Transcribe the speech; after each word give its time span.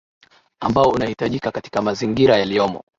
ambao 0.59 0.89
unahitajika 0.89 1.51
katika 1.51 1.81
mazingira 1.81 2.37
yaliyomo 2.37 2.83